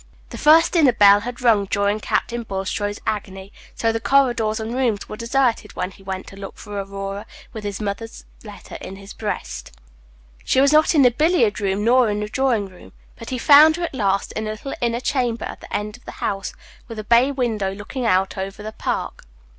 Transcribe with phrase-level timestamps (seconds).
[0.31, 5.07] The first dinner bell had rung during Captain Bulstrode's agony; so the corridors and rooms
[5.07, 9.13] were deserted when he went to look for Aurora, with his mother's letter in his
[9.13, 9.73] breast.
[10.43, 13.83] She was not in the billiard room nor the drawing room, but he found her
[13.83, 16.55] at last in a little inner chamber at the end of the house,
[16.87, 19.27] with a bay window looking out over the park.